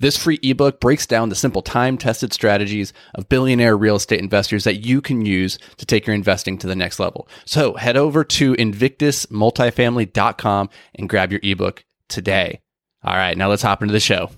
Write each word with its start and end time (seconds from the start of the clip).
This 0.00 0.16
free 0.16 0.38
ebook 0.44 0.78
breaks 0.78 1.06
down 1.06 1.28
the 1.28 1.34
simple 1.34 1.60
time 1.60 1.98
tested 1.98 2.32
strategies 2.32 2.92
of 3.16 3.28
billionaire 3.28 3.76
real 3.76 3.96
estate 3.96 4.20
investors 4.20 4.62
that 4.62 4.86
you 4.86 5.00
can 5.00 5.26
use 5.26 5.58
to 5.76 5.84
take 5.84 6.06
your 6.06 6.14
investing 6.14 6.56
to 6.58 6.68
the 6.68 6.76
next 6.76 7.00
level. 7.00 7.26
So 7.44 7.74
head 7.74 7.96
over 7.96 8.22
to 8.22 8.54
invictusmultifamily.com 8.54 10.70
and 10.94 11.08
grab 11.08 11.32
your 11.32 11.40
ebook 11.42 11.84
today. 12.08 12.60
All 13.02 13.16
right, 13.16 13.36
now 13.36 13.48
let's 13.48 13.62
hop 13.62 13.82
into 13.82 13.90
the 13.90 13.98
show. 13.98 14.30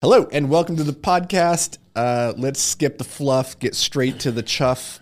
Hello, 0.00 0.28
and 0.30 0.48
welcome 0.48 0.76
to 0.76 0.84
the 0.84 0.92
podcast. 0.92 1.78
Uh, 1.96 2.32
let's 2.36 2.60
skip 2.60 2.98
the 2.98 3.04
fluff, 3.04 3.58
get 3.58 3.74
straight 3.74 4.20
to 4.20 4.30
the 4.30 4.44
chuff. 4.44 5.00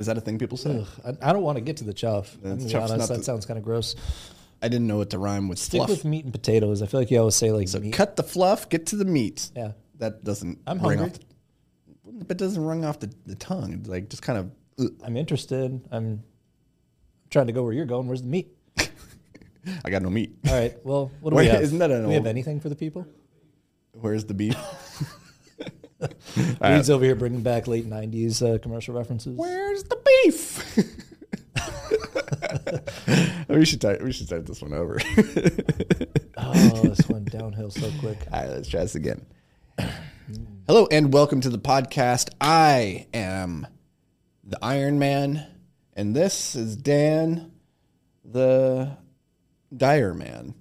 Is 0.00 0.06
that 0.06 0.18
a 0.18 0.20
thing 0.20 0.40
people 0.40 0.58
say? 0.58 0.80
Ugh, 0.80 0.88
I, 1.22 1.30
I 1.30 1.32
don't 1.32 1.44
want 1.44 1.56
to 1.56 1.62
get 1.62 1.76
to 1.76 1.84
the 1.84 1.94
chuff. 1.94 2.36
I'm 2.42 2.58
That's 2.58 2.72
gonna 2.72 2.86
be 2.86 2.92
honest, 2.94 3.08
that 3.10 3.18
the- 3.18 3.22
sounds 3.24 3.46
kind 3.46 3.58
of 3.58 3.64
gross. 3.64 3.94
I 4.62 4.68
didn't 4.68 4.86
know 4.86 4.98
what 4.98 5.10
to 5.10 5.18
rhyme 5.18 5.48
with 5.48 5.58
Stick 5.58 5.78
fluff. 5.78 5.90
with 5.90 6.04
meat 6.04 6.24
and 6.24 6.32
potatoes. 6.32 6.82
I 6.82 6.86
feel 6.86 7.00
like 7.00 7.10
you 7.10 7.18
always 7.18 7.34
say 7.34 7.50
like 7.50 7.68
so 7.68 7.80
meat. 7.80 7.92
cut 7.94 8.16
the 8.16 8.22
fluff, 8.22 8.68
get 8.68 8.86
to 8.86 8.96
the 8.96 9.04
meat. 9.04 9.50
Yeah. 9.56 9.72
That 9.98 10.22
doesn't 10.24 10.58
I'm 10.66 10.78
ring 10.80 10.98
hungry. 10.98 11.06
off 11.06 11.12
the, 12.14 12.24
but 12.24 12.36
doesn't 12.36 12.64
ring 12.64 12.84
off 12.84 13.00
the, 13.00 13.12
the 13.26 13.34
tongue. 13.36 13.72
It's 13.72 13.88
like 13.88 14.08
just 14.10 14.22
kind 14.22 14.38
of 14.38 14.50
ugh. 14.78 14.92
I'm 15.04 15.16
interested. 15.16 15.80
I'm 15.90 16.22
trying 17.30 17.46
to 17.46 17.52
go 17.52 17.62
where 17.62 17.72
you're 17.72 17.84
going. 17.86 18.06
Where's 18.06 18.22
the 18.22 18.28
meat? 18.28 18.48
I 19.84 19.90
got 19.90 20.02
no 20.02 20.10
meat. 20.10 20.36
All 20.48 20.54
right. 20.54 20.74
Well, 20.84 21.10
what 21.20 21.30
do 21.30 21.36
Wait, 21.36 21.44
we 21.46 21.48
have? 21.50 21.62
isn't 21.62 21.78
that 21.78 21.90
an 21.90 22.02
do 22.02 22.08
we 22.08 22.14
have 22.14 22.26
anything 22.26 22.60
for 22.60 22.68
the 22.68 22.76
people? 22.76 23.06
Where's 23.92 24.24
the 24.24 24.34
beef? 24.34 24.56
Reed's 26.62 26.88
over 26.88 27.04
here 27.04 27.14
bringing 27.14 27.42
back 27.42 27.66
late 27.66 27.88
'90s 27.88 28.42
uh, 28.42 28.58
commercial 28.58 28.94
references. 28.94 29.36
Where's 29.36 29.82
the 29.84 29.96
beef? 30.24 31.09
We 33.60 33.66
should 33.66 33.78
start, 33.82 34.02
we 34.02 34.10
should 34.10 34.26
start 34.26 34.46
this 34.46 34.62
one 34.62 34.72
over. 34.72 34.98
Oh, 36.42 36.82
this 36.82 37.06
went 37.06 37.30
downhill 37.30 37.68
so 37.70 37.90
quick. 38.00 38.16
All 38.32 38.40
right, 38.40 38.48
let's 38.48 38.70
try 38.70 38.80
this 38.80 38.94
again. 38.94 39.26
Hello 40.66 40.88
and 40.90 41.12
welcome 41.12 41.42
to 41.42 41.50
the 41.50 41.58
podcast. 41.58 42.30
I 42.40 43.06
am 43.12 43.66
the 44.42 44.58
Iron 44.62 44.98
Man, 44.98 45.46
and 45.92 46.16
this 46.16 46.56
is 46.56 46.76
Dan, 46.76 47.52
the 48.24 48.96
Dire 49.76 50.14
Man. 50.14 50.54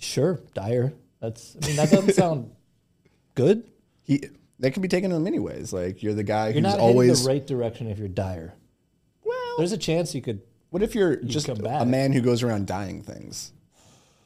Sure, 0.00 0.40
dire. 0.54 0.94
That's. 1.20 1.54
I 1.62 1.66
mean, 1.66 1.76
that 1.76 1.90
doesn't 1.90 2.14
sound 2.14 2.50
good. 3.34 3.70
He 4.02 4.30
that 4.60 4.70
can 4.70 4.80
be 4.80 4.88
taken 4.88 5.12
in 5.12 5.22
many 5.22 5.38
ways. 5.38 5.74
Like 5.74 6.02
you're 6.02 6.14
the 6.14 6.24
guy 6.24 6.46
You're 6.46 6.54
who's 6.54 6.62
not 6.62 6.78
always 6.78 7.22
the 7.22 7.28
right 7.28 7.46
direction 7.46 7.86
if 7.88 7.98
you're 7.98 8.08
dire. 8.08 8.54
well. 9.22 9.58
There's 9.58 9.72
a 9.72 9.78
chance 9.78 10.14
you 10.14 10.22
could. 10.22 10.40
What 10.70 10.82
if 10.82 10.94
you're 10.94 11.16
just 11.16 11.46
come 11.46 11.64
a 11.64 11.86
man 11.86 12.12
who 12.12 12.20
goes 12.20 12.42
around 12.42 12.66
dying 12.66 13.02
things? 13.02 13.52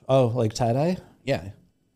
Oh, 0.08 0.26
like 0.26 0.52
tie 0.54 0.72
dye. 0.72 0.96
Yeah, 1.24 1.50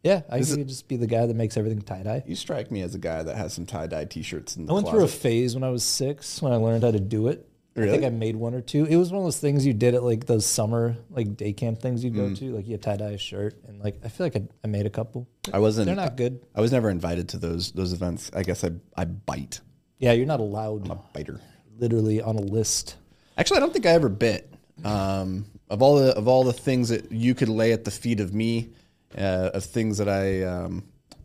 Yeah, 0.04 0.22
I 0.30 0.38
could 0.40 0.68
just 0.68 0.86
be 0.86 0.96
the 0.96 1.08
guy 1.08 1.26
that 1.26 1.34
makes 1.34 1.56
everything 1.56 1.82
tie 1.82 2.02
dye. 2.04 2.22
you 2.26 2.36
strike 2.36 2.70
me 2.70 2.82
as 2.82 2.94
a 2.94 2.98
guy 2.98 3.22
that 3.24 3.36
has 3.36 3.52
some 3.52 3.66
tie 3.66 3.88
dye 3.88 4.04
T-shirts 4.04 4.56
in 4.56 4.66
the 4.66 4.70
I 4.72 4.74
went 4.74 4.84
closet. 4.86 4.96
through 4.98 5.04
a 5.04 5.08
phase 5.08 5.54
when 5.54 5.64
I 5.64 5.70
was 5.70 5.82
six 5.82 6.40
when 6.40 6.52
I 6.52 6.56
learned 6.56 6.84
how 6.84 6.92
to 6.92 7.00
do 7.00 7.26
it. 7.28 7.48
I 7.78 7.80
think 7.88 8.04
I 8.04 8.08
made 8.08 8.36
one 8.36 8.54
or 8.54 8.62
two. 8.62 8.86
It 8.86 8.96
was 8.96 9.10
one 9.10 9.18
of 9.18 9.24
those 9.24 9.38
things 9.38 9.66
you 9.66 9.74
did 9.74 9.94
at 9.94 10.02
like 10.02 10.24
those 10.24 10.46
summer 10.46 10.96
like 11.10 11.36
day 11.36 11.52
camp 11.52 11.78
things 11.82 12.02
you'd 12.02 12.14
Mm. 12.14 12.30
go 12.30 12.34
to. 12.36 12.56
Like 12.56 12.66
you 12.66 12.78
tie 12.78 12.96
dye 12.96 13.10
a 13.10 13.18
shirt 13.18 13.54
and 13.68 13.80
like 13.84 13.98
I 14.02 14.08
feel 14.08 14.24
like 14.24 14.34
I, 14.36 14.48
I 14.64 14.66
made 14.68 14.86
a 14.86 14.90
couple. 14.90 15.28
I 15.52 15.58
wasn't. 15.58 15.84
They're 15.86 15.94
not 15.94 16.16
good. 16.16 16.40
I 16.54 16.62
was 16.62 16.72
never 16.72 16.88
invited 16.88 17.28
to 17.30 17.36
those 17.38 17.72
those 17.72 17.92
events. 17.92 18.30
I 18.34 18.44
guess 18.44 18.64
I 18.64 18.70
I 18.96 19.04
bite. 19.04 19.60
Yeah, 19.98 20.12
you're 20.12 20.24
not 20.24 20.40
allowed. 20.40 20.86
I'm 20.86 20.92
a 20.92 21.00
biter. 21.12 21.38
Literally 21.78 22.22
on 22.22 22.36
a 22.36 22.40
list. 22.40 22.96
Actually, 23.36 23.58
I 23.58 23.60
don't 23.60 23.72
think 23.72 23.86
I 23.86 23.90
ever 23.90 24.08
bit. 24.08 24.52
Um, 24.84 25.46
of 25.68 25.82
all 25.82 25.96
the 25.96 26.14
of 26.16 26.28
all 26.28 26.44
the 26.44 26.52
things 26.52 26.90
that 26.90 27.10
you 27.10 27.34
could 27.34 27.48
lay 27.48 27.72
at 27.72 27.84
the 27.84 27.90
feet 27.90 28.20
of 28.20 28.32
me, 28.32 28.70
uh, 29.16 29.50
of 29.54 29.64
things 29.64 29.98
that 29.98 30.08
I 30.08 30.42
um, 30.42 30.84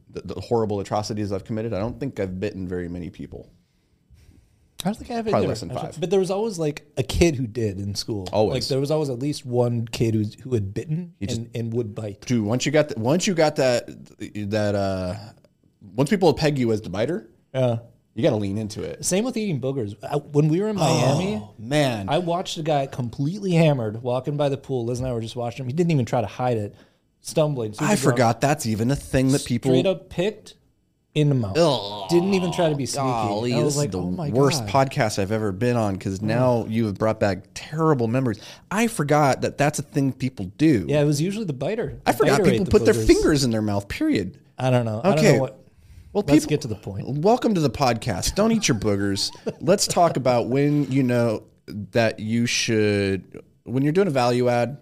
the, 0.09 0.21
the 0.21 0.41
horrible 0.41 0.79
atrocities 0.79 1.31
I've 1.31 1.45
committed, 1.45 1.73
I 1.73 1.79
don't 1.79 1.99
think 1.99 2.19
I've 2.19 2.39
bitten 2.39 2.67
very 2.67 2.87
many 2.87 3.09
people. 3.09 3.49
I 4.83 4.85
don't 4.85 4.95
think 4.97 5.11
I 5.11 5.13
have 5.15 5.25
Probably 5.25 5.41
either. 5.41 5.47
less 5.49 5.59
than 5.59 5.69
five. 5.69 5.99
But 5.99 6.09
there 6.09 6.19
was 6.19 6.31
always 6.31 6.57
like 6.57 6.87
a 6.97 7.03
kid 7.03 7.35
who 7.35 7.45
did 7.45 7.77
in 7.77 7.93
school. 7.93 8.27
Always. 8.33 8.63
Like 8.63 8.67
there 8.69 8.79
was 8.79 8.89
always 8.89 9.09
at 9.09 9.19
least 9.19 9.45
one 9.45 9.87
kid 9.87 10.15
who 10.15 10.23
who 10.41 10.55
had 10.55 10.73
bitten 10.73 11.13
and, 11.21 11.49
and 11.53 11.73
would 11.73 11.93
bite. 11.93 12.21
Dude, 12.21 12.43
once 12.43 12.65
you 12.65 12.71
got 12.71 12.89
the, 12.89 12.99
once 12.99 13.27
you 13.27 13.35
got 13.35 13.57
that 13.57 13.85
that 14.49 14.73
uh, 14.75 15.15
once 15.95 16.09
people 16.09 16.33
peg 16.33 16.57
you 16.57 16.71
as 16.71 16.81
the 16.81 16.89
biter, 16.89 17.29
Yeah. 17.53 17.79
You 18.13 18.23
got 18.23 18.31
to 18.31 18.35
lean 18.35 18.57
into 18.57 18.83
it. 18.83 19.05
Same 19.05 19.23
with 19.23 19.37
eating 19.37 19.61
boogers. 19.61 19.95
I, 20.03 20.17
when 20.17 20.47
we 20.49 20.59
were 20.61 20.69
in 20.69 20.75
Miami, 20.75 21.35
Oh, 21.37 21.53
Man, 21.57 22.09
I 22.09 22.17
watched 22.17 22.57
a 22.57 22.63
guy 22.63 22.85
completely 22.87 23.51
hammered 23.51 24.03
walking 24.03 24.37
by 24.37 24.49
the 24.49 24.57
pool. 24.57 24.85
Liz 24.85 24.99
and 24.99 25.07
I 25.07 25.13
were 25.13 25.21
just 25.21 25.35
watching 25.35 25.63
him. 25.65 25.67
He 25.67 25.73
didn't 25.73 25.91
even 25.91 26.05
try 26.05 26.21
to 26.21 26.27
hide 26.27 26.57
it, 26.57 26.75
stumbling. 27.21 27.73
I 27.79 27.85
drunk, 27.95 27.99
forgot 27.99 28.41
that's 28.41 28.65
even 28.65 28.91
a 28.91 28.95
thing 28.95 29.29
that 29.29 29.45
people. 29.45 29.71
Straight 29.71 29.85
up 29.85 30.09
picked 30.09 30.55
in 31.13 31.27
the 31.29 31.35
mouth. 31.35 32.09
Didn't 32.09 32.33
even 32.33 32.51
try 32.53 32.69
to 32.69 32.75
be 32.75 32.85
sneaky. 32.85 33.05
Golly, 33.05 33.53
I 33.53 33.57
this 33.57 33.65
was 33.65 33.77
like, 33.77 33.87
is 33.89 33.91
the 33.93 33.99
oh 33.99 34.11
my 34.11 34.29
worst 34.29 34.65
God. 34.65 34.87
podcast 34.87 35.19
I've 35.19 35.31
ever 35.33 35.51
been 35.51 35.75
on 35.75 35.93
because 35.95 36.21
now 36.21 36.65
you 36.69 36.85
have 36.85 36.95
brought 36.97 37.19
back 37.19 37.43
terrible 37.53 38.07
memories. 38.07 38.39
I 38.69 38.87
forgot 38.87 39.41
that 39.41 39.57
that's 39.57 39.77
a 39.79 39.83
thing 39.83 40.13
people 40.13 40.45
do. 40.57 40.85
Yeah, 40.87 41.01
it 41.01 41.05
was 41.05 41.21
usually 41.21 41.45
the 41.45 41.51
biter. 41.53 41.99
I 42.05 42.13
forgot 42.13 42.39
biter 42.39 42.51
people 42.51 42.65
the 42.65 42.71
put 42.71 42.85
their 42.85 42.93
fingers 42.93 43.43
in 43.43 43.51
their 43.51 43.61
mouth. 43.61 43.87
Period. 43.89 44.37
I 44.57 44.69
don't 44.69 44.85
know. 44.85 45.01
I 45.03 45.09
don't 45.09 45.19
Okay. 45.19 45.33
know 45.35 45.41
what. 45.41 45.60
Well, 46.13 46.25
Let's 46.27 46.43
people, 46.43 46.49
get 46.49 46.61
to 46.63 46.67
the 46.67 46.75
point. 46.75 47.07
welcome 47.19 47.53
to 47.55 47.61
the 47.61 47.69
podcast. 47.69 48.35
Don't 48.35 48.51
eat 48.51 48.67
your 48.67 48.77
boogers. 48.77 49.31
Let's 49.61 49.87
talk 49.87 50.17
about 50.17 50.49
when 50.49 50.91
you 50.91 51.03
know 51.03 51.43
that 51.67 52.19
you 52.19 52.45
should, 52.45 53.41
when 53.63 53.83
you're 53.83 53.93
doing 53.93 54.09
a 54.09 54.11
value 54.11 54.49
add, 54.49 54.77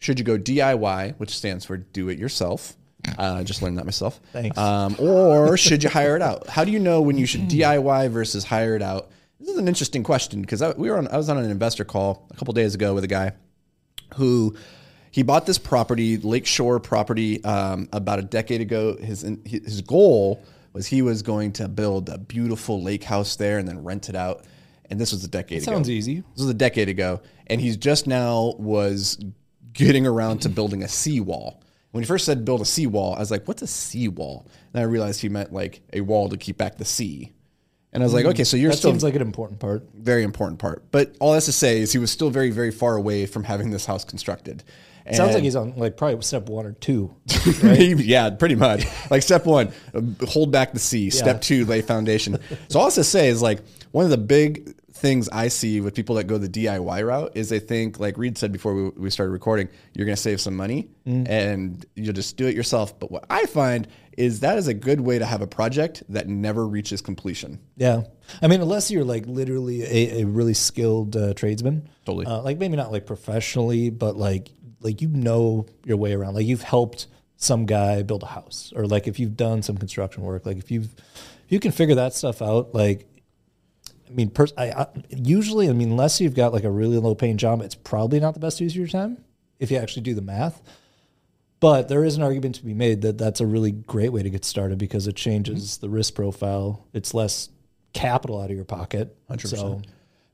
should 0.00 0.18
you 0.18 0.24
go 0.24 0.36
DIY, 0.36 1.14
which 1.18 1.30
stands 1.30 1.64
for 1.64 1.76
do 1.76 2.08
it 2.08 2.18
yourself? 2.18 2.74
Uh, 3.16 3.34
I 3.34 3.44
just 3.44 3.62
learned 3.62 3.78
that 3.78 3.84
myself. 3.84 4.20
Thanks. 4.32 4.58
Um, 4.58 4.96
or 4.98 5.56
should 5.56 5.84
you 5.84 5.90
hire 5.90 6.16
it 6.16 6.22
out? 6.22 6.48
How 6.48 6.64
do 6.64 6.72
you 6.72 6.80
know 6.80 7.02
when 7.02 7.18
you 7.18 7.26
should 7.26 7.42
DIY 7.42 8.10
versus 8.10 8.42
hire 8.42 8.74
it 8.74 8.82
out? 8.82 9.12
This 9.38 9.50
is 9.50 9.58
an 9.58 9.68
interesting 9.68 10.02
question 10.02 10.40
because 10.40 10.60
I, 10.60 10.72
we 10.72 10.90
were 10.90 10.98
on, 10.98 11.06
I 11.06 11.16
was 11.16 11.28
on 11.28 11.38
an 11.38 11.48
investor 11.50 11.84
call 11.84 12.26
a 12.32 12.36
couple 12.36 12.52
days 12.52 12.74
ago 12.74 12.94
with 12.94 13.04
a 13.04 13.08
guy 13.08 13.32
who 14.16 14.56
he 15.12 15.22
bought 15.22 15.46
this 15.46 15.58
property, 15.58 16.16
Lakeshore 16.16 16.80
property, 16.80 17.44
um, 17.44 17.88
about 17.92 18.18
a 18.18 18.22
decade 18.22 18.60
ago. 18.60 18.96
His 18.96 19.22
his 19.44 19.80
goal 19.82 20.44
was 20.74 20.88
he 20.88 21.00
was 21.00 21.22
going 21.22 21.52
to 21.52 21.68
build 21.68 22.10
a 22.10 22.18
beautiful 22.18 22.82
lake 22.82 23.04
house 23.04 23.36
there 23.36 23.58
and 23.58 23.66
then 23.66 23.82
rent 23.82 24.10
it 24.10 24.16
out. 24.16 24.44
And 24.90 25.00
this 25.00 25.12
was 25.12 25.24
a 25.24 25.28
decade 25.28 25.62
ago. 25.62 25.72
Sounds 25.72 25.88
easy. 25.88 26.16
This 26.16 26.42
was 26.42 26.50
a 26.50 26.54
decade 26.54 26.90
ago, 26.90 27.22
and 27.46 27.58
he's 27.58 27.78
just 27.78 28.06
now 28.06 28.54
was 28.58 29.18
getting 29.72 30.06
around 30.06 30.42
to 30.42 30.50
building 30.50 30.82
a 30.82 30.88
seawall. 30.88 31.62
When 31.92 32.02
he 32.02 32.06
first 32.06 32.26
said 32.26 32.44
build 32.44 32.60
a 32.60 32.66
seawall, 32.66 33.14
I 33.14 33.20
was 33.20 33.30
like, 33.30 33.48
"What's 33.48 33.62
a 33.62 33.66
seawall?" 33.66 34.46
And 34.74 34.82
I 34.82 34.84
realized 34.84 35.22
he 35.22 35.30
meant 35.30 35.52
like 35.54 35.80
a 35.94 36.02
wall 36.02 36.28
to 36.28 36.36
keep 36.36 36.58
back 36.58 36.76
the 36.76 36.84
sea. 36.84 37.32
And 37.92 38.02
I 38.02 38.06
was 38.06 38.12
like, 38.12 38.24
hmm. 38.24 38.32
"Okay, 38.32 38.44
so 38.44 38.56
you're 38.56 38.72
That 38.72 38.78
still 38.78 38.90
seems 38.90 39.04
like 39.04 39.14
an 39.14 39.22
important 39.22 39.60
part. 39.60 39.88
very 39.94 40.22
important 40.22 40.58
part." 40.58 40.84
But 40.90 41.16
all 41.20 41.32
that's 41.32 41.46
to 41.46 41.52
say 41.52 41.78
is 41.78 41.92
he 41.92 41.98
was 41.98 42.10
still 42.10 42.30
very, 42.30 42.50
very 42.50 42.72
far 42.72 42.96
away 42.96 43.24
from 43.24 43.44
having 43.44 43.70
this 43.70 43.86
house 43.86 44.04
constructed. 44.04 44.64
And 45.06 45.16
Sounds 45.16 45.34
like 45.34 45.42
he's 45.42 45.56
on 45.56 45.74
like 45.76 45.96
probably 45.96 46.22
step 46.22 46.48
one 46.48 46.64
or 46.64 46.72
two. 46.72 47.14
Maybe, 47.62 48.04
yeah, 48.04 48.30
pretty 48.30 48.54
much. 48.54 48.86
Like 49.10 49.22
step 49.22 49.44
one, 49.44 49.72
hold 50.26 50.50
back 50.50 50.72
the 50.72 50.78
sea. 50.78 51.10
Step 51.10 51.42
two, 51.42 51.66
lay 51.66 51.82
foundation. 51.82 52.38
So 52.68 52.78
all 52.78 52.86
I 52.86 52.88
have 52.88 52.94
to 52.94 53.04
say 53.04 53.28
is 53.28 53.42
like 53.42 53.60
one 53.92 54.04
of 54.04 54.10
the 54.10 54.18
big 54.18 54.74
things 54.94 55.28
I 55.28 55.48
see 55.48 55.82
with 55.82 55.94
people 55.94 56.14
that 56.14 56.24
go 56.24 56.38
the 56.38 56.48
DIY 56.48 57.06
route 57.06 57.32
is 57.34 57.50
they 57.50 57.58
think, 57.58 58.00
like 58.00 58.16
Reed 58.16 58.38
said 58.38 58.52
before 58.52 58.74
we, 58.74 58.88
we 58.90 59.10
started 59.10 59.32
recording, 59.32 59.68
you're 59.92 60.06
going 60.06 60.16
to 60.16 60.22
save 60.22 60.40
some 60.40 60.56
money 60.56 60.88
mm. 61.06 61.28
and 61.28 61.84
you'll 61.94 62.14
just 62.14 62.38
do 62.38 62.46
it 62.46 62.54
yourself. 62.54 62.98
But 62.98 63.10
what 63.10 63.26
I 63.28 63.44
find 63.44 63.86
is 64.16 64.40
that 64.40 64.58
is 64.58 64.68
a 64.68 64.74
good 64.74 65.00
way 65.00 65.18
to 65.18 65.26
have 65.26 65.42
a 65.42 65.46
project 65.46 66.02
that 66.08 66.28
never 66.28 66.66
reaches 66.66 67.00
completion. 67.00 67.58
Yeah, 67.76 68.02
I 68.42 68.48
mean, 68.48 68.60
unless 68.60 68.90
you're 68.90 69.04
like 69.04 69.26
literally 69.26 69.82
a, 69.82 70.22
a 70.22 70.24
really 70.24 70.54
skilled 70.54 71.16
uh, 71.16 71.34
tradesman, 71.34 71.88
Totally. 72.04 72.26
Uh, 72.26 72.42
like 72.42 72.58
maybe 72.58 72.76
not 72.76 72.92
like 72.92 73.06
professionally, 73.06 73.90
but 73.90 74.16
like 74.16 74.50
like 74.80 75.00
you 75.00 75.08
know 75.08 75.66
your 75.84 75.96
way 75.96 76.12
around. 76.12 76.34
Like 76.34 76.46
you've 76.46 76.62
helped 76.62 77.06
some 77.36 77.66
guy 77.66 78.02
build 78.02 78.22
a 78.22 78.26
house, 78.26 78.72
or 78.76 78.86
like 78.86 79.06
if 79.06 79.18
you've 79.18 79.36
done 79.36 79.62
some 79.62 79.78
construction 79.78 80.22
work. 80.22 80.44
Like 80.46 80.58
if 80.58 80.70
you've 80.70 80.94
if 81.46 81.52
you 81.52 81.60
can 81.60 81.72
figure 81.72 81.94
that 81.94 82.14
stuff 82.14 82.42
out, 82.42 82.74
like 82.74 83.08
I 84.06 84.12
mean, 84.12 84.30
pers- 84.30 84.52
I, 84.56 84.70
I 84.70 84.86
usually, 85.10 85.68
I 85.68 85.72
mean, 85.72 85.90
unless 85.90 86.20
you've 86.20 86.34
got 86.34 86.52
like 86.52 86.64
a 86.64 86.70
really 86.70 86.98
low 86.98 87.14
paying 87.14 87.38
job, 87.38 87.62
it's 87.62 87.74
probably 87.74 88.20
not 88.20 88.34
the 88.34 88.40
best 88.40 88.60
use 88.60 88.72
of 88.72 88.76
your 88.76 88.86
time 88.86 89.18
if 89.58 89.70
you 89.70 89.78
actually 89.78 90.02
do 90.02 90.14
the 90.14 90.22
math. 90.22 90.62
But 91.64 91.88
there 91.88 92.04
is 92.04 92.18
an 92.18 92.22
argument 92.22 92.56
to 92.56 92.62
be 92.62 92.74
made 92.74 93.00
that 93.00 93.16
that's 93.16 93.40
a 93.40 93.46
really 93.46 93.72
great 93.72 94.12
way 94.12 94.22
to 94.22 94.28
get 94.28 94.44
started 94.44 94.76
because 94.76 95.06
it 95.06 95.16
changes 95.16 95.78
the 95.78 95.88
risk 95.88 96.14
profile. 96.14 96.86
It's 96.92 97.14
less 97.14 97.48
capital 97.94 98.38
out 98.38 98.50
of 98.50 98.56
your 98.56 98.66
pocket. 98.66 99.16
100%. 99.30 99.48
So 99.48 99.80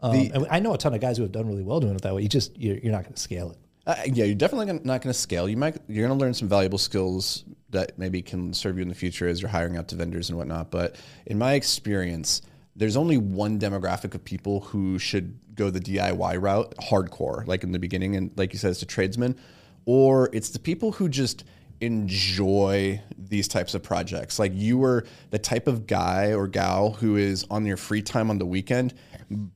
Um, 0.00 0.16
and 0.34 0.46
I 0.50 0.58
know 0.58 0.74
a 0.74 0.78
ton 0.78 0.92
of 0.92 1.00
guys 1.00 1.18
who 1.18 1.22
have 1.22 1.30
done 1.30 1.46
really 1.46 1.62
well 1.62 1.78
doing 1.78 1.94
it 1.94 2.02
that 2.02 2.12
way. 2.16 2.22
You 2.22 2.28
just 2.28 2.58
you're, 2.58 2.78
you're 2.78 2.90
not 2.90 3.04
going 3.04 3.14
to 3.14 3.20
scale 3.20 3.52
it. 3.52 3.58
Uh, 3.86 3.94
yeah, 4.06 4.24
you're 4.24 4.34
definitely 4.34 4.66
gonna, 4.66 4.80
not 4.82 5.02
going 5.02 5.12
to 5.12 5.18
scale. 5.18 5.48
You 5.48 5.56
might 5.56 5.78
you're 5.86 6.04
going 6.04 6.18
to 6.18 6.20
learn 6.20 6.34
some 6.34 6.48
valuable 6.48 6.78
skills 6.78 7.44
that 7.68 7.96
maybe 7.96 8.22
can 8.22 8.52
serve 8.52 8.74
you 8.74 8.82
in 8.82 8.88
the 8.88 8.94
future 8.96 9.28
as 9.28 9.40
you're 9.40 9.50
hiring 9.50 9.76
out 9.76 9.86
to 9.88 9.94
vendors 9.94 10.30
and 10.30 10.36
whatnot. 10.36 10.72
But 10.72 10.96
in 11.26 11.38
my 11.38 11.52
experience, 11.52 12.42
there's 12.74 12.96
only 12.96 13.18
one 13.18 13.60
demographic 13.60 14.16
of 14.16 14.24
people 14.24 14.62
who 14.62 14.98
should 14.98 15.38
go 15.54 15.70
the 15.70 15.78
DIY 15.78 16.42
route, 16.42 16.74
hardcore, 16.78 17.46
like 17.46 17.62
in 17.62 17.70
the 17.70 17.78
beginning, 17.78 18.16
and 18.16 18.32
like 18.36 18.52
you 18.52 18.58
said, 18.58 18.72
it's 18.72 18.80
the 18.80 18.86
tradesmen, 18.86 19.36
or 19.84 20.30
it's 20.32 20.50
the 20.50 20.58
people 20.58 20.92
who 20.92 21.08
just 21.08 21.44
enjoy 21.80 23.00
these 23.16 23.48
types 23.48 23.74
of 23.74 23.82
projects. 23.82 24.38
Like 24.38 24.52
you 24.54 24.78
were 24.78 25.04
the 25.30 25.38
type 25.38 25.66
of 25.66 25.86
guy 25.86 26.32
or 26.32 26.46
gal 26.46 26.92
who 26.92 27.16
is 27.16 27.46
on 27.50 27.64
your 27.64 27.76
free 27.76 28.02
time 28.02 28.30
on 28.30 28.38
the 28.38 28.46
weekend 28.46 28.94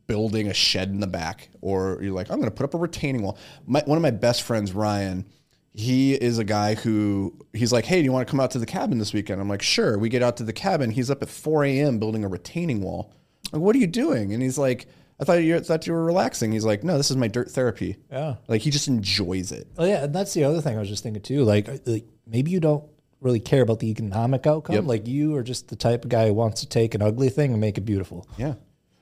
building 0.06 0.48
a 0.48 0.54
shed 0.54 0.88
in 0.88 1.00
the 1.00 1.06
back, 1.06 1.48
or 1.60 1.98
you're 2.00 2.12
like, 2.12 2.30
I'm 2.30 2.36
going 2.38 2.50
to 2.50 2.54
put 2.54 2.64
up 2.64 2.74
a 2.74 2.78
retaining 2.78 3.22
wall. 3.22 3.36
My, 3.66 3.82
one 3.84 3.98
of 3.98 4.02
my 4.02 4.12
best 4.12 4.42
friends, 4.42 4.72
Ryan, 4.72 5.26
he 5.72 6.14
is 6.14 6.38
a 6.38 6.44
guy 6.44 6.76
who 6.76 7.34
he's 7.52 7.72
like, 7.72 7.84
Hey, 7.84 7.98
do 7.98 8.04
you 8.04 8.12
want 8.12 8.26
to 8.26 8.30
come 8.30 8.40
out 8.40 8.52
to 8.52 8.58
the 8.58 8.66
cabin 8.66 8.98
this 8.98 9.12
weekend? 9.12 9.40
I'm 9.40 9.48
like, 9.48 9.62
Sure. 9.62 9.98
We 9.98 10.08
get 10.08 10.22
out 10.22 10.36
to 10.38 10.44
the 10.44 10.52
cabin. 10.52 10.90
He's 10.90 11.10
up 11.10 11.22
at 11.22 11.28
4 11.28 11.64
a.m. 11.64 11.98
building 11.98 12.24
a 12.24 12.28
retaining 12.28 12.80
wall. 12.80 13.12
Like, 13.52 13.60
what 13.60 13.74
are 13.74 13.80
you 13.80 13.88
doing? 13.88 14.32
And 14.32 14.42
he's 14.42 14.58
like, 14.58 14.86
I 15.20 15.25
thought 15.25 15.34
you 15.34 15.61
thought 15.61 15.87
you 15.87 15.93
were 15.93 16.05
relaxing. 16.05 16.52
He's 16.52 16.64
like, 16.64 16.82
no, 16.82 16.96
this 16.96 17.11
is 17.11 17.16
my 17.16 17.28
dirt 17.28 17.50
therapy. 17.50 17.96
Yeah. 18.11 18.37
Like 18.49 18.62
he 18.62 18.70
just 18.70 18.88
enjoys 18.88 19.52
it. 19.52 19.69
Oh 19.78 19.84
yeah, 19.84 20.05
and 20.05 20.14
that's 20.14 20.34
the 20.34 20.44
other 20.44 20.61
thing 20.61 20.76
I 20.76 20.81
was 20.81 20.88
just 20.88 21.02
thinking 21.02 21.22
too. 21.22 21.44
Like, 21.44 21.69
uh, 21.69 21.78
like 21.87 22.05
maybe 22.26 22.50
you 22.50 22.61
don't 22.61 22.84
really 23.20 23.40
care 23.40 23.62
about 23.62 23.78
the 23.78 23.90
economic 23.90 24.46
outcome. 24.46 24.87
Like 24.87 25.06
you 25.06 25.37
are 25.37 25.43
just 25.43 25.69
the 25.69 25.76
type 25.76 26.05
of 26.05 26.11
guy 26.11 26.26
who 26.28 26.34
wants 26.34 26.61
to 26.61 26.69
take 26.69 26.94
an 26.94 27.02
ugly 27.02 27.28
thing 27.31 27.52
and 27.52 27.61
make 27.61 27.78
it 27.78 27.82
beautiful. 27.82 28.28
Yeah. 28.37 28.55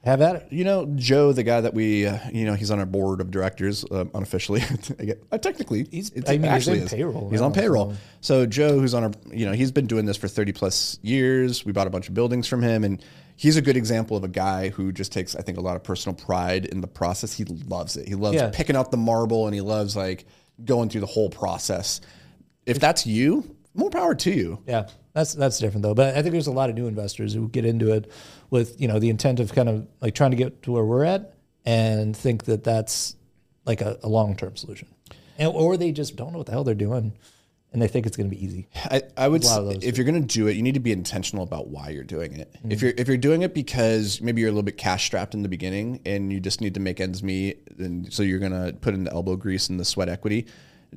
Have 0.05 0.21
at 0.21 0.35
it. 0.35 0.47
You 0.51 0.65
know, 0.65 0.87
Joe, 0.97 1.33
the 1.33 1.45
guy 1.45 1.61
that 1.61 1.75
we, 1.75 2.07
uh, 2.07 2.19
you 2.33 2.45
know, 2.45 2.55
he's 2.55 2.73
on 2.73 2.81
our 2.81 2.87
board 2.87 3.21
of 3.21 3.31
directors 3.31 3.85
um, 3.93 4.11
unofficially. 4.15 4.61
I 5.01 5.15
uh, 5.31 5.39
technically, 5.39 5.87
He's- 5.93 6.11
it's- 6.11 6.29
I 6.29 6.33
mean, 6.39 6.43
he's 6.43 6.51
actually 6.51 6.79
in 6.79 6.85
is. 6.87 6.91
payroll 6.93 7.31
He's 7.31 7.41
now, 7.41 7.47
on 7.47 7.53
payroll. 7.53 7.95
So 8.21 8.45
Joe, 8.45 8.81
who's 8.81 8.95
on 8.95 9.05
our, 9.05 9.13
you 9.33 9.47
know, 9.47 9.53
he's 9.53 9.71
been 9.71 9.87
doing 9.87 10.05
this 10.05 10.17
for 10.17 10.27
thirty 10.27 10.51
plus 10.53 10.99
years. 11.03 11.65
We 11.65 11.71
bought 11.71 11.87
a 11.87 11.91
bunch 11.91 12.09
of 12.09 12.15
buildings 12.15 12.49
from 12.49 12.63
him, 12.63 12.83
and 12.83 13.01
he's 13.37 13.57
a 13.57 13.63
good 13.63 13.77
example 13.77 14.17
of 14.17 14.25
a 14.25 14.29
guy 14.29 14.71
who 14.71 14.91
just 14.91 15.13
takes, 15.13 15.37
I 15.37 15.43
think, 15.43 15.57
a 15.57 15.61
lot 15.61 15.77
of 15.77 15.85
personal 15.85 16.17
pride 16.17 16.65
in 16.65 16.81
the 16.81 16.89
process. 16.89 17.33
He 17.33 17.45
loves 17.45 17.97
it. 17.97 18.09
He 18.09 18.17
loves 18.17 18.35
Yeah. 18.37 18.51
picking 18.53 18.75
out 18.75 18.91
the 18.91 18.97
marble, 18.97 19.47
and 19.47 19.55
he 19.55 19.61
loves 19.61 19.95
like 19.97 20.25
going 20.65 20.89
through 20.89 21.03
the 21.03 21.07
whole 21.07 21.31
process. 21.31 22.01
If 22.67 22.81
that's 22.81 23.07
you, 23.07 23.57
more 23.75 23.91
power 23.91 24.17
to 24.17 24.31
you. 24.33 24.63
Yeah, 24.67 24.89
that's 25.13 25.35
that's 25.35 25.59
different 25.59 25.83
though. 25.83 25.95
But 25.95 26.17
I 26.17 26.23
think 26.23 26.33
there's 26.33 26.47
a 26.47 26.53
lot 26.53 26.71
of 26.71 26.77
new 26.77 26.87
investors 26.87 27.35
who 27.35 27.49
get 27.49 27.65
into 27.65 27.93
it 27.93 28.11
with 28.51 28.81
you 28.81 28.89
know 28.89 28.99
the 28.99 29.11
intent 29.11 29.41
of 29.41 29.53
kind 29.55 29.69
of 29.69 29.87
like 30.01 30.15
trying 30.15 30.31
to 30.31 30.37
get 30.37 30.63
to 30.65 30.73
where 30.73 30.85
we're 30.85 31.05
at 31.05 31.35
and 31.65 32.17
think 32.17 32.45
that 32.45 32.65
that's 32.65 33.17
like 33.65 33.81
a, 33.81 33.99
a 34.03 34.09
long 34.09 34.37
term 34.37 34.57
solution, 34.57 34.89
and, 35.39 35.53
or 35.55 35.77
they 35.77 35.93
just 35.93 36.17
don't 36.17 36.33
know 36.33 36.39
what 36.39 36.47
the 36.47 36.53
hell 36.53 36.65
they're 36.65 36.75
doing 36.75 37.13
and 37.73 37.81
they 37.81 37.89
think 37.89 38.07
it's 38.07 38.17
going 38.17 38.29
to 38.29 38.37
be 38.37 38.45
easy. 38.45 38.69
I, 38.75 39.03
I 39.17 39.29
would 39.29 39.45
say 39.45 39.79
if 39.81 39.97
you're 39.97 40.05
going 40.05 40.21
to 40.21 40.35
do 40.35 40.47
it, 40.47 40.57
you 40.57 40.63
need 40.63 40.75
to 40.75 40.81
be 40.81 40.93
intentional 40.93 41.43
about 41.43 41.69
why 41.69 41.89
you're 41.89 42.05
doing 42.05 42.37
it. 42.37 42.55
If 42.55 42.61
mm-hmm. 42.61 42.87
you're 42.87 42.95
if 42.99 43.09
you're 43.09 43.17
doing 43.17 43.43
it 43.43 43.55
because 43.55 44.21
maybe 44.21 44.41
you're 44.41 44.51
a 44.51 44.53
little 44.53 44.63
bit 44.63 44.77
cash 44.77 45.07
strapped 45.07 45.35
in 45.35 45.43
the 45.43 45.49
beginning 45.49 46.01
and 46.05 46.33
you 46.33 46.39
just 46.39 46.61
need 46.61 46.75
to 46.75 46.81
make 46.81 47.01
ends 47.01 47.23
meet, 47.23 47.67
and 47.79 48.13
so 48.13 48.23
you're 48.23 48.39
going 48.39 48.53
to 48.53 48.75
put 48.75 48.95
in 48.95 49.05
the 49.05 49.13
elbow 49.13 49.37
grease 49.37 49.69
and 49.69 49.81
the 49.81 49.85
sweat 49.85 50.09
equity, 50.09 50.47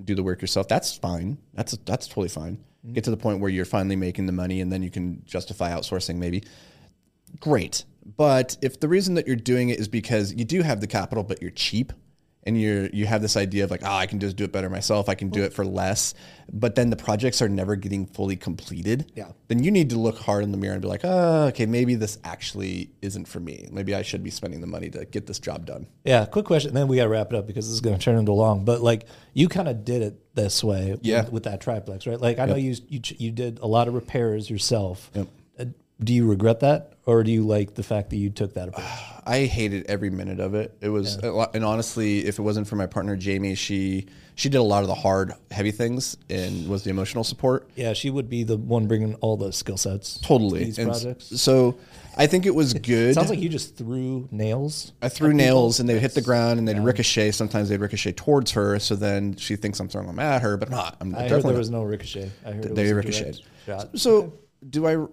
do 0.03 0.15
the 0.15 0.23
work 0.23 0.41
yourself. 0.41 0.67
That's 0.67 0.95
fine. 0.97 1.37
That's 1.53 1.77
that's 1.85 2.07
totally 2.07 2.29
fine. 2.29 2.63
Get 2.93 3.03
to 3.05 3.11
the 3.11 3.17
point 3.17 3.39
where 3.39 3.49
you're 3.49 3.65
finally 3.65 3.95
making 3.95 4.27
the 4.27 4.31
money, 4.31 4.61
and 4.61 4.71
then 4.71 4.83
you 4.83 4.91
can 4.91 5.23
justify 5.25 5.71
outsourcing 5.71 6.17
maybe. 6.17 6.43
Great, 7.39 7.85
but 8.17 8.57
if 8.61 8.79
the 8.79 8.87
reason 8.87 9.15
that 9.15 9.25
you're 9.27 9.35
doing 9.35 9.69
it 9.69 9.79
is 9.79 9.87
because 9.87 10.33
you 10.33 10.45
do 10.45 10.61
have 10.61 10.81
the 10.81 10.87
capital, 10.87 11.23
but 11.23 11.41
you're 11.41 11.51
cheap, 11.51 11.91
and 12.45 12.59
you're 12.61 12.87
you 12.87 13.05
have 13.07 13.21
this 13.21 13.35
idea 13.35 13.63
of 13.63 13.71
like, 13.71 13.81
oh, 13.83 13.91
I 13.91 14.05
can 14.05 14.19
just 14.19 14.35
do 14.35 14.43
it 14.43 14.51
better 14.51 14.69
myself. 14.69 15.09
I 15.09 15.15
can 15.15 15.29
do 15.29 15.43
it 15.43 15.53
for 15.53 15.65
less. 15.65 16.13
But 16.53 16.75
then 16.75 16.91
the 16.91 16.95
projects 16.95 17.41
are 17.41 17.49
never 17.49 17.75
getting 17.75 18.05
fully 18.05 18.35
completed. 18.35 19.11
Yeah. 19.15 19.31
Then 19.47 19.63
you 19.63 19.71
need 19.71 19.89
to 19.89 19.97
look 19.97 20.19
hard 20.19 20.43
in 20.43 20.51
the 20.51 20.57
mirror 20.57 20.73
and 20.73 20.81
be 20.81 20.87
like, 20.87 21.01
oh, 21.03 21.45
okay, 21.47 21.65
maybe 21.65 21.95
this 21.95 22.19
actually 22.23 22.91
isn't 23.01 23.27
for 23.27 23.39
me. 23.39 23.67
Maybe 23.71 23.95
I 23.95 24.03
should 24.03 24.23
be 24.23 24.29
spending 24.29 24.61
the 24.61 24.67
money 24.67 24.89
to 24.91 25.05
get 25.05 25.25
this 25.25 25.39
job 25.39 25.65
done. 25.65 25.87
Yeah, 26.03 26.25
quick 26.25 26.45
question. 26.45 26.75
Then 26.75 26.87
we 26.87 26.97
got 26.97 27.03
to 27.05 27.09
wrap 27.09 27.33
it 27.33 27.35
up 27.35 27.47
because 27.47 27.65
this 27.65 27.73
is 27.73 27.81
going 27.81 27.97
to 27.97 28.03
turn 28.03 28.17
into 28.17 28.31
a 28.31 28.33
long. 28.33 28.63
But 28.63 28.81
like 28.81 29.07
you 29.33 29.49
kind 29.49 29.67
of 29.67 29.83
did 29.83 30.03
it 30.03 30.35
this 30.35 30.63
way, 30.63 30.95
Yeah. 31.01 31.23
with, 31.23 31.31
with 31.31 31.43
that 31.45 31.61
triplex, 31.61 32.05
right? 32.05 32.19
Like 32.21 32.37
I 32.37 32.45
know 32.45 32.55
you 32.55 32.75
you 32.89 32.99
you 33.17 33.31
did 33.31 33.57
a 33.59 33.67
lot 33.67 33.87
of 33.87 33.95
repairs 33.95 34.49
yourself. 34.49 35.09
Yep. 35.15 35.27
Do 36.03 36.13
you 36.13 36.27
regret 36.27 36.59
that, 36.59 36.93
or 37.05 37.23
do 37.23 37.31
you 37.31 37.43
like 37.45 37.73
the 37.75 37.83
fact 37.83 38.09
that 38.09 38.17
you 38.17 38.29
took 38.29 38.53
that 38.55 38.69
approach? 38.69 38.85
I 39.27 39.45
hated 39.45 39.87
every 39.87 40.11
minute 40.11 40.39
of 40.39 40.53
it. 40.53 40.77
It 40.81 40.89
was, 40.89 41.15
a 41.15 41.31
lot, 41.31 41.55
and 41.55 41.65
honestly, 41.65 42.25
if 42.25 42.37
it 42.37 42.43
wasn't 42.43 42.67
for 42.67 42.75
my 42.75 42.85
partner 42.85 43.15
Jamie, 43.15 43.55
she 43.55 44.05
she 44.35 44.49
did 44.49 44.57
a 44.57 44.63
lot 44.63 44.83
of 44.83 44.87
the 44.87 44.93
hard, 44.95 45.33
heavy 45.49 45.71
things 45.71 46.15
and 46.29 46.67
was 46.67 46.83
the 46.83 46.89
emotional 46.91 47.23
support. 47.23 47.69
yeah, 47.75 47.93
she 47.93 48.09
would 48.09 48.29
be 48.29 48.43
the 48.43 48.57
one 48.57 48.85
bringing 48.87 49.15
all 49.15 49.37
the 49.37 49.51
skill 49.51 49.77
sets. 49.77 50.19
Totally. 50.19 50.59
to 50.59 50.65
these 50.65 50.77
And 50.77 50.89
projects. 50.89 51.41
So 51.41 51.77
I 52.17 52.27
think 52.27 52.45
it 52.45 52.53
was 52.53 52.73
good. 52.91 53.15
Sounds 53.15 53.29
like 53.29 53.39
you 53.39 53.49
just 53.49 53.77
threw 53.77 54.27
nails. 54.31 54.91
I 55.01 55.09
threw 55.09 55.33
nails 55.33 55.79
and 55.79 55.87
they'd 55.87 55.99
hit 55.99 56.13
the 56.13 56.21
ground 56.21 56.59
and 56.59 56.67
they'd 56.67 56.77
ricochet. 56.79 57.31
Sometimes 57.31 57.69
they'd 57.69 57.79
ricochet 57.79 58.11
towards 58.11 58.51
her. 58.51 58.77
So 58.79 58.95
then 58.95 59.37
she 59.37 59.55
thinks 59.55 59.79
I'm 59.79 59.87
throwing 59.87 60.07
them 60.07 60.19
at 60.19 60.41
her, 60.41 60.57
but 60.57 60.67
I'm 60.67 60.75
not. 60.75 60.97
I'm 60.99 61.15
I 61.15 61.29
heard 61.29 61.43
there 61.43 61.57
was 61.57 61.69
no 61.69 61.83
ricochet. 61.83 62.29
I 62.45 62.51
heard 62.51 62.65
it 62.65 62.75
they 62.75 62.91
ricocheted. 62.93 63.41
So 63.95 64.33
do 64.69 64.85
I? 64.87 65.07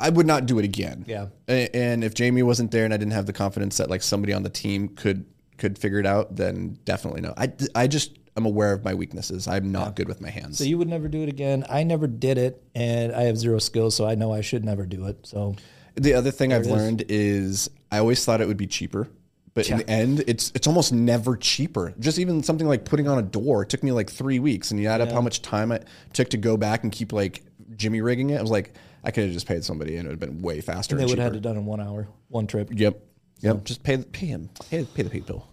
I 0.00 0.10
would 0.10 0.26
not 0.26 0.46
do 0.46 0.58
it 0.58 0.64
again. 0.64 1.04
Yeah. 1.08 1.26
A- 1.48 1.74
And 1.74 2.04
if 2.04 2.14
Jamie 2.14 2.42
wasn't 2.42 2.70
there 2.70 2.84
and 2.84 2.94
I 2.94 2.96
didn't 2.96 3.12
have 3.14 3.26
the 3.26 3.32
confidence 3.32 3.76
that 3.78 3.90
like 3.90 4.02
somebody 4.02 4.32
on 4.32 4.42
the 4.42 4.50
team 4.50 4.88
could 4.88 5.24
could 5.56 5.76
figure 5.76 5.98
it 5.98 6.06
out, 6.06 6.36
then 6.36 6.78
definitely 6.84 7.20
no. 7.20 7.34
I, 7.36 7.52
I 7.74 7.88
just 7.88 8.16
I'm 8.36 8.46
aware 8.46 8.72
of 8.72 8.84
my 8.84 8.94
weaknesses. 8.94 9.48
I'm 9.48 9.72
not 9.72 9.96
good 9.96 10.06
with 10.06 10.20
my 10.20 10.30
hands. 10.30 10.58
So 10.58 10.64
you 10.64 10.78
would 10.78 10.86
never 10.88 11.08
do 11.08 11.22
it 11.24 11.28
again. 11.28 11.64
I 11.68 11.82
never 11.82 12.06
did 12.06 12.38
it, 12.38 12.62
and 12.76 13.12
I 13.12 13.22
have 13.24 13.36
zero 13.36 13.58
skills, 13.58 13.96
so 13.96 14.06
I 14.06 14.14
know 14.14 14.32
I 14.32 14.40
should 14.40 14.64
never 14.64 14.86
do 14.86 15.06
it. 15.06 15.26
So 15.26 15.56
The 15.96 16.14
other 16.14 16.30
thing 16.30 16.52
I've 16.52 16.66
learned 16.66 17.04
is 17.08 17.68
I 17.90 17.98
always 17.98 18.24
thought 18.24 18.40
it 18.40 18.46
would 18.46 18.56
be 18.56 18.68
cheaper, 18.68 19.08
but 19.54 19.68
in 19.68 19.78
the 19.78 19.90
end, 19.90 20.22
it's 20.28 20.52
it's 20.54 20.68
almost 20.68 20.92
never 20.92 21.36
cheaper. 21.36 21.92
Just 21.98 22.20
even 22.20 22.44
something 22.44 22.68
like 22.68 22.84
putting 22.84 23.08
on 23.08 23.18
a 23.18 23.22
door 23.22 23.62
it 23.62 23.68
took 23.68 23.82
me 23.82 23.90
like 23.90 24.08
three 24.08 24.38
weeks, 24.38 24.70
and 24.70 24.78
you 24.78 24.86
add 24.86 25.00
up 25.00 25.10
how 25.10 25.20
much 25.20 25.42
time 25.42 25.72
it 25.72 25.88
took 26.12 26.28
to 26.30 26.36
go 26.36 26.56
back 26.56 26.84
and 26.84 26.92
keep 26.92 27.12
like 27.12 27.42
jimmy 27.76 28.00
rigging 28.00 28.30
it. 28.30 28.38
I 28.38 28.42
was 28.42 28.50
like, 28.50 28.74
I 29.04 29.10
could 29.10 29.24
have 29.24 29.32
just 29.32 29.46
paid 29.46 29.64
somebody, 29.64 29.96
and 29.96 30.06
it 30.06 30.10
would 30.10 30.20
have 30.20 30.30
been 30.30 30.42
way 30.42 30.60
faster. 30.60 30.96
they 30.96 31.02
and 31.02 31.10
would 31.10 31.18
have 31.18 31.32
had 31.32 31.36
it 31.36 31.42
done 31.42 31.56
in 31.56 31.66
one 31.66 31.80
hour, 31.80 32.08
one 32.28 32.46
trip. 32.46 32.68
Yep. 32.72 33.00
Yep. 33.40 33.64
Just 33.64 33.82
pay 33.82 33.98
pay 33.98 34.26
him. 34.26 34.50
Pay, 34.70 34.84
pay 34.84 35.02
the 35.02 35.10
people. 35.10 35.48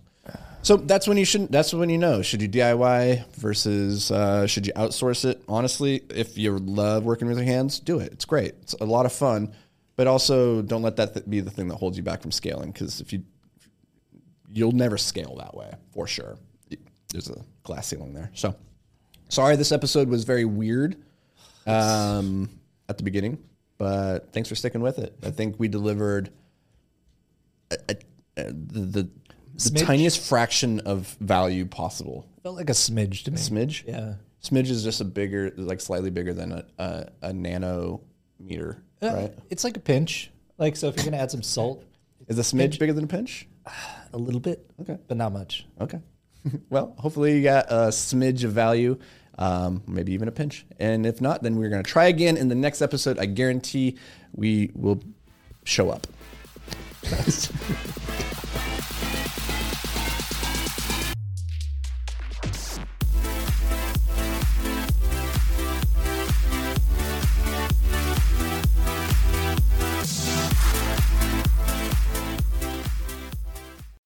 So 0.66 0.78
that's 0.78 1.08
when 1.08 1.18
you 1.18 1.26
shouldn't. 1.26 1.52
That's 1.52 1.76
when 1.76 1.92
you 1.92 2.00
know. 2.00 2.24
Should 2.24 2.42
you 2.42 2.50
DIY 2.50 3.28
versus 3.36 4.10
uh, 4.10 4.48
should 4.48 4.66
you 4.66 4.74
outsource 4.74 5.24
it? 5.24 5.44
Honestly, 5.48 6.02
if 6.10 6.40
you 6.40 6.58
love 6.58 7.06
working 7.06 7.28
with 7.28 7.38
your 7.38 7.46
hands, 7.46 7.80
do 7.80 8.00
it. 8.00 8.12
It's 8.12 8.26
great. 8.26 8.56
It's 8.64 8.74
a 8.74 8.84
lot 8.84 9.06
of 9.06 9.14
fun, 9.14 9.54
but 9.96 10.08
also 10.08 10.64
don't 10.64 10.82
let 10.82 10.96
that 10.96 11.14
th- 11.14 11.30
be 11.30 11.40
the 11.40 11.52
thing 11.52 11.68
that 11.68 11.76
holds 11.76 11.98
you 11.98 12.04
back 12.04 12.24
from 12.24 12.32
scaling. 12.32 12.72
Because 12.72 13.00
if 13.00 13.14
you, 13.14 13.22
you'll 14.52 14.72
never 14.72 14.98
scale 14.98 15.36
that 15.36 15.56
way 15.56 15.72
for 15.94 16.08
sure. 16.08 16.40
There's 17.10 17.30
a 17.30 17.46
glass 17.62 17.86
ceiling 17.86 18.16
there. 18.16 18.32
So, 18.34 18.56
sorry, 19.30 19.58
this 19.58 19.72
episode 19.72 20.10
was 20.10 20.24
very 20.24 20.46
weird 20.46 20.98
um, 21.66 22.50
at 22.90 22.98
the 22.98 23.04
beginning, 23.04 23.38
but 23.78 24.32
thanks 24.34 24.50
for 24.50 24.56
sticking 24.56 24.82
with 24.82 25.00
it. 25.00 25.16
I 25.24 25.32
think 25.32 25.56
we 25.60 25.68
delivered 25.68 26.30
a, 27.72 27.76
a, 27.90 27.96
a- 28.38 28.52
the, 28.54 28.80
the, 28.80 29.10
the 29.72 29.80
tiniest 29.80 30.20
fraction 30.28 30.82
of 30.82 31.16
value 31.20 31.66
possible. 31.66 32.28
Felt 32.44 32.56
like 32.58 32.70
a 32.70 32.74
smidge 32.74 33.24
to 33.24 33.32
me. 33.32 33.38
Smidge? 33.38 33.86
Yeah. 33.88 34.16
Smidge 34.44 34.70
is 34.70 34.84
just 34.84 35.02
a 35.02 35.06
bigger, 35.06 35.52
like 35.56 35.82
slightly 35.82 36.10
bigger 36.12 36.34
than 36.34 36.52
a, 36.52 36.66
a, 36.78 37.08
a 37.24 37.32
nanometer, 37.32 38.78
Uh, 39.02 39.08
right? 39.14 39.34
It's 39.50 39.64
like 39.64 39.78
a 39.78 39.80
pinch. 39.80 40.32
Like 40.58 40.76
so, 40.76 40.88
if 40.90 40.96
you're 40.98 41.06
gonna 41.06 41.18
add 41.18 41.32
some 41.32 41.42
salt, 41.44 41.84
Is 42.28 42.38
a 42.40 42.42
smidge 42.42 42.80
bigger 42.80 42.94
than 42.94 43.06
a 43.06 43.08
pinch? 43.08 43.48
a 44.14 44.18
little 44.18 44.40
bit, 44.40 44.70
Okay. 44.82 44.98
but 45.08 45.18
not 45.18 45.34
much. 45.34 45.66
Okay. 45.82 46.00
well, 46.70 46.94
hopefully 47.00 47.36
you 47.38 47.44
got 47.44 47.66
a 47.72 47.88
smidge 47.88 48.44
of 48.44 48.52
value, 48.52 48.98
um, 49.38 49.84
maybe 49.88 50.14
even 50.14 50.28
a 50.28 50.32
pinch. 50.32 50.66
And 50.80 51.06
if 51.06 51.22
not, 51.22 51.44
then 51.44 51.58
we're 51.58 51.70
going 51.70 51.84
to 51.84 51.90
try 51.90 52.06
again 52.06 52.38
in 52.38 52.48
the 52.50 52.56
next 52.56 52.82
episode. 52.82 53.20
I 53.20 53.26
guarantee 53.26 53.98
we 54.34 54.72
will 54.74 55.02
show 55.64 55.90
up. 55.90 56.08